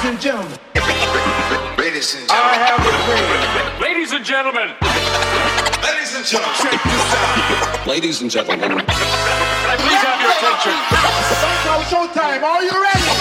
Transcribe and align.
Ladies 0.00 0.14
and 0.14 0.22
gentlemen. 0.22 0.58
Ladies 1.76 2.14
and 2.14 2.24
gentlemen. 2.24 2.40
I 2.40 2.56
have 2.56 2.80
a 2.80 2.92
dream. 3.04 3.82
Ladies 3.84 4.12
and 4.16 4.24
gentlemen. 4.24 4.68
Ladies 5.84 6.16
and 6.16 6.24
gentlemen. 6.24 6.56
Check 6.56 6.80
this 6.88 7.12
out. 7.20 7.86
Ladies 7.86 8.22
and 8.22 8.30
gentlemen. 8.30 8.80
Can 8.80 8.80
I 8.80 9.76
please 9.76 10.00
have 10.00 10.16
your 10.24 10.32
attention? 10.32 10.72
It's 11.28 11.92
showtime. 11.92 12.40
Are 12.40 12.64
you 12.64 12.72
ready? 12.80 13.12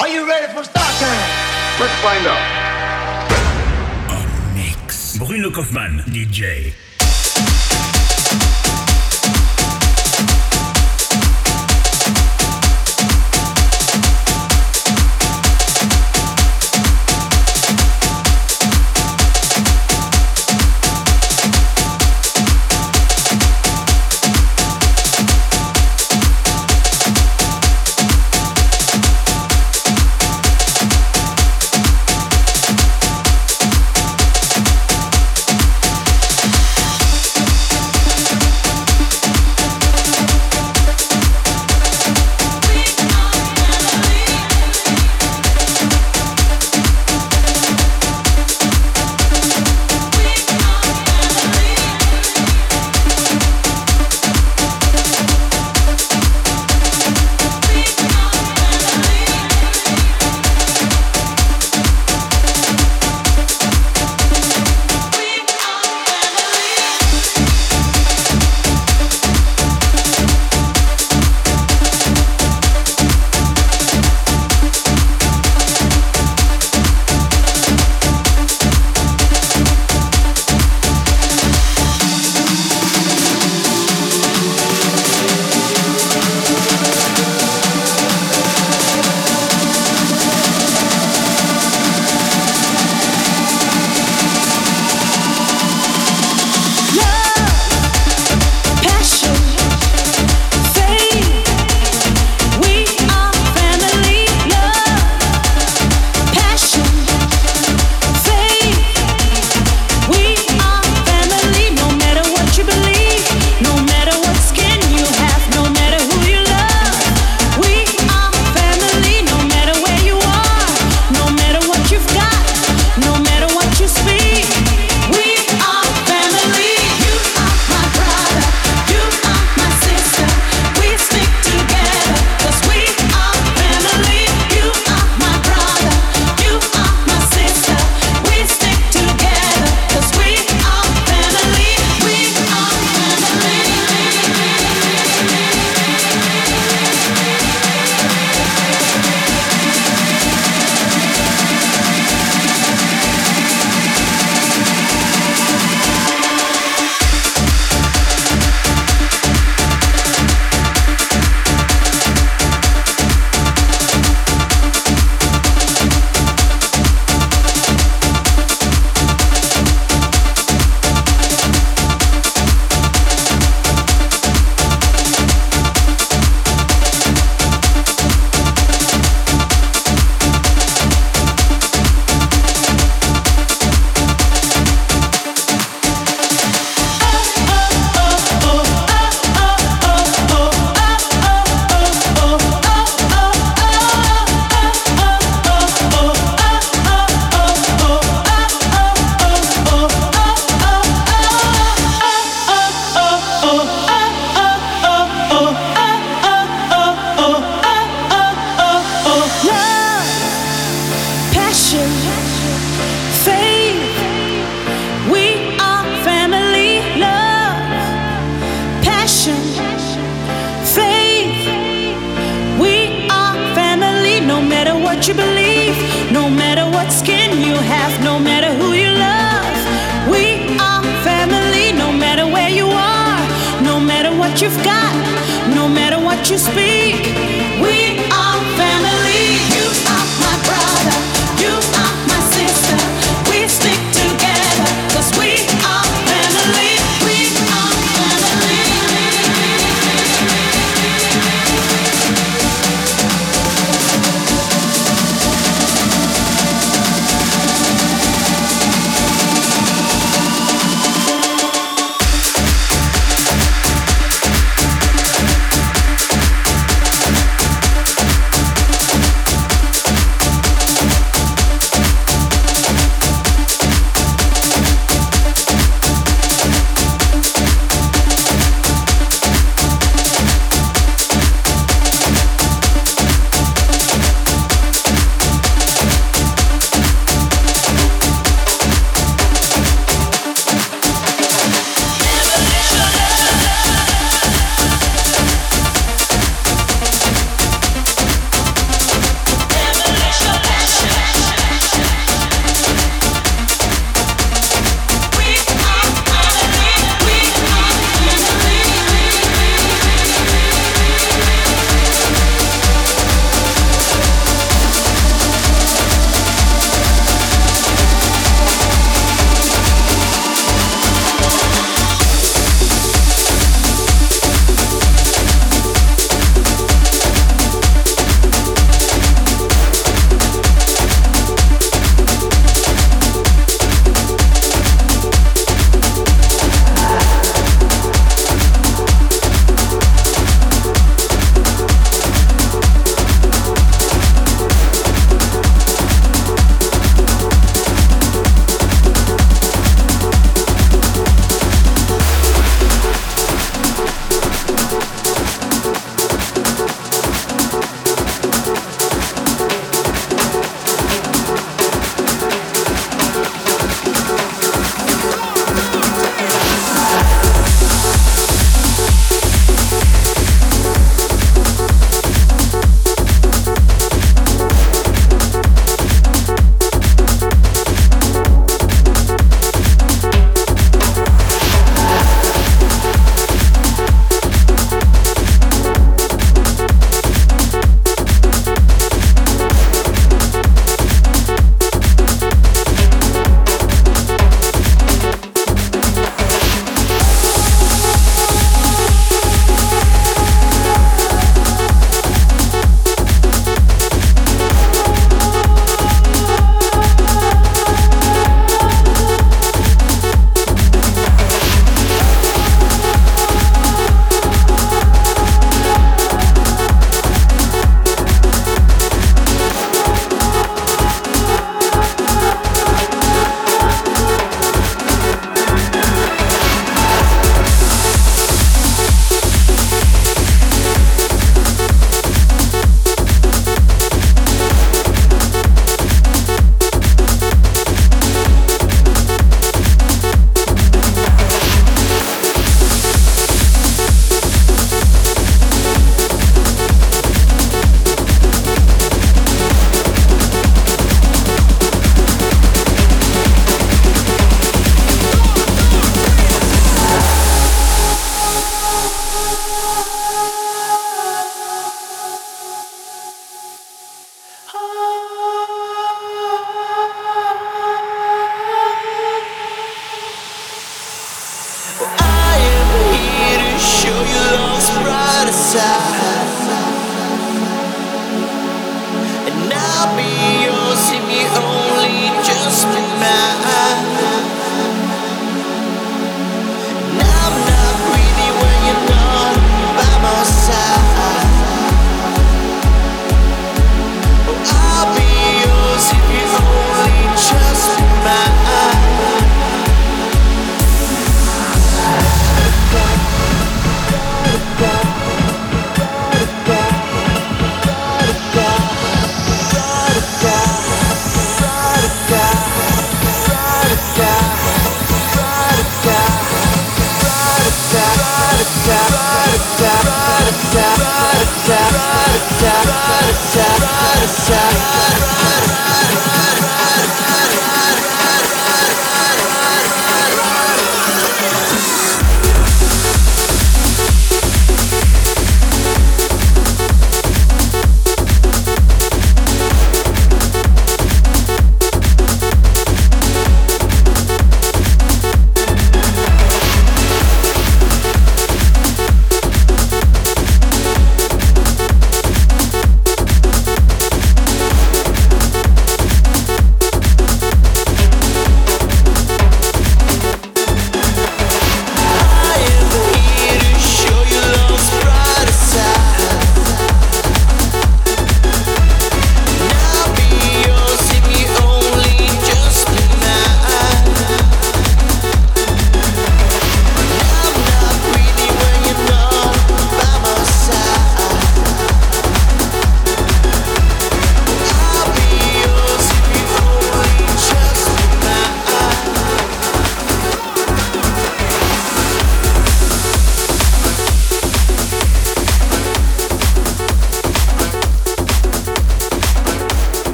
Are 0.00 0.08
you 0.08 0.26
ready 0.26 0.52
for 0.52 0.64
start 0.64 0.94
time? 0.98 1.30
Let's 1.78 1.94
find 2.02 2.26
out. 2.26 2.42
En 4.10 4.26
mix. 4.56 5.16
Bruno 5.18 5.52
Kauffmann, 5.52 6.02
DJ. 6.08 6.74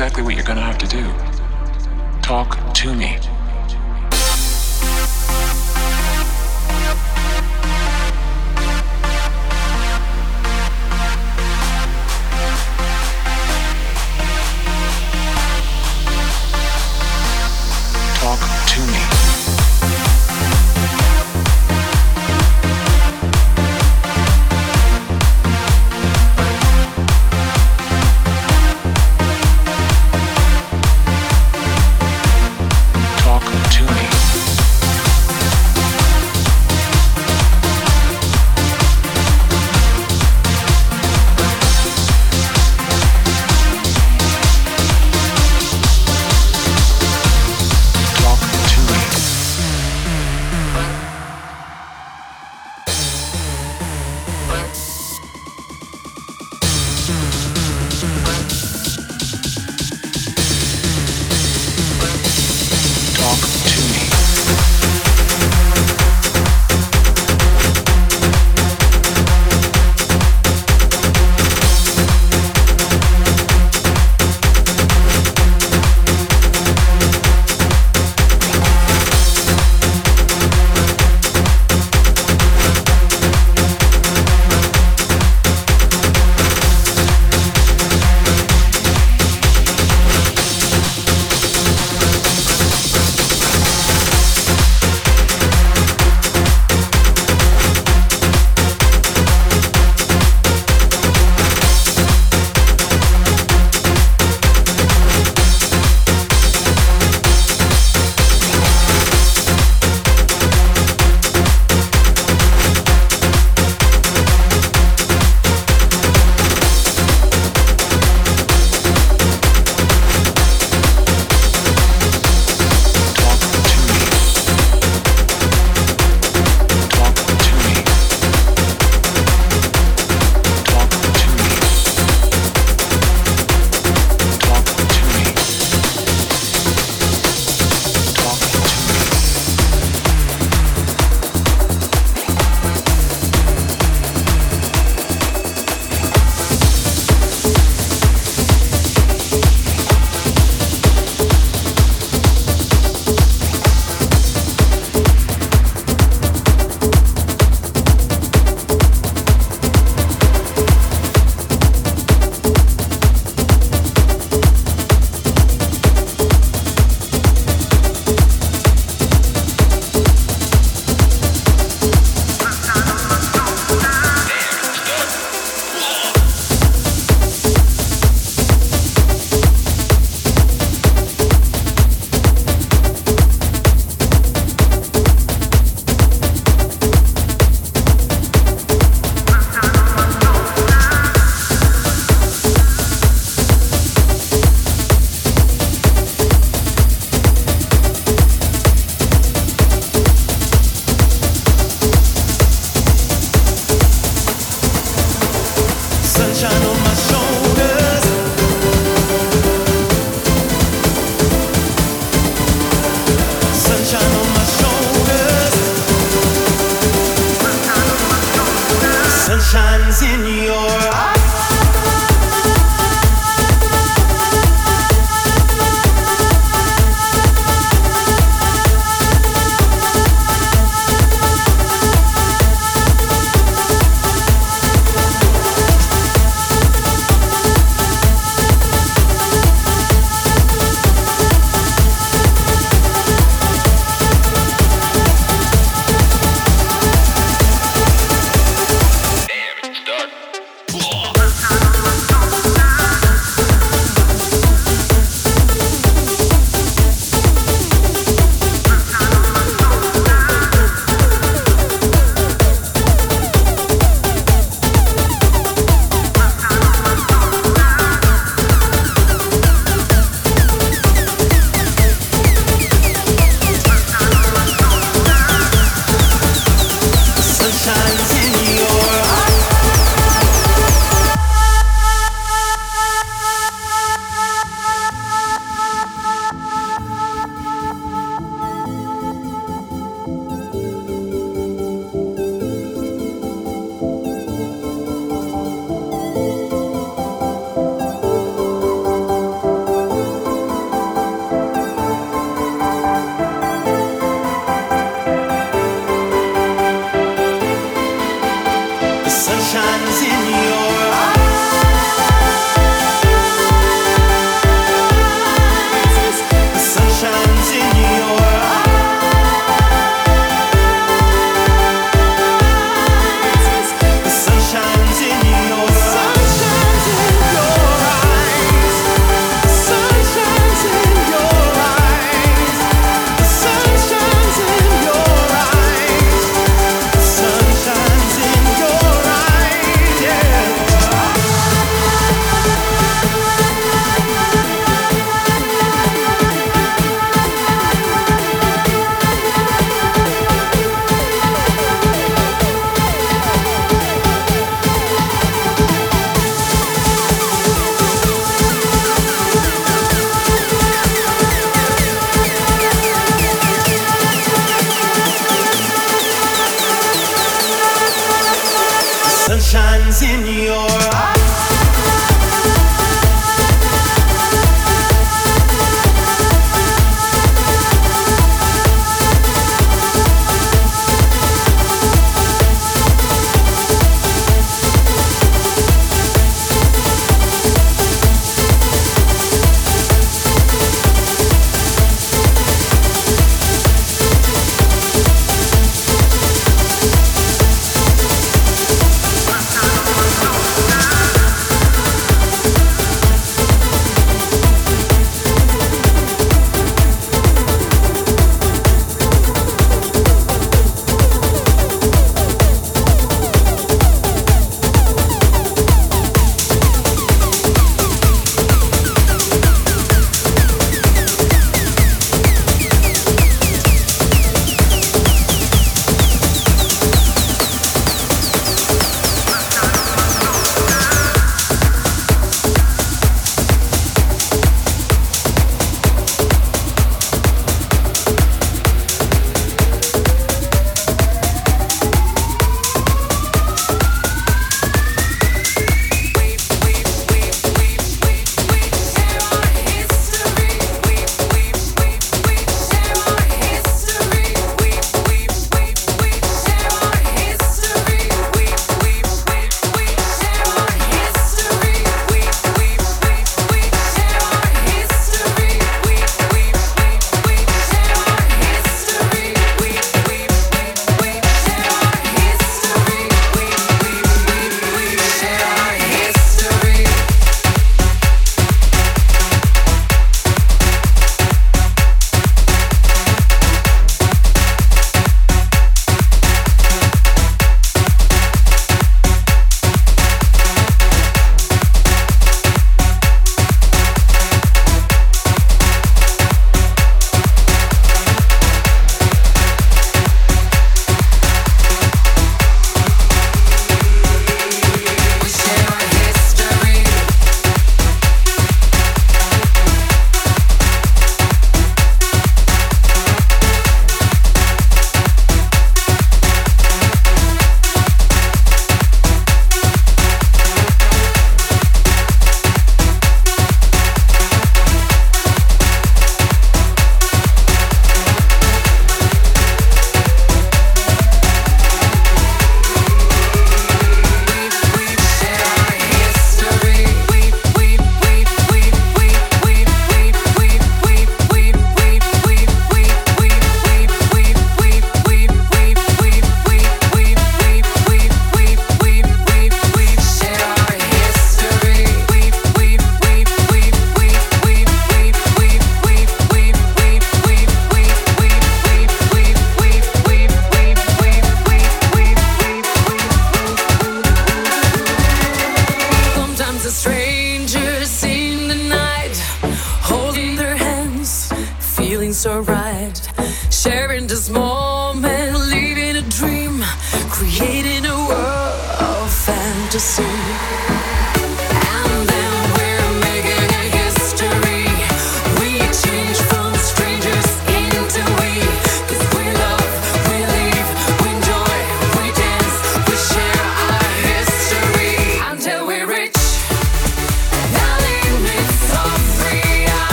Exactly 0.00 0.22
what 0.22 0.34
you're 0.34 0.42
going 0.42 0.59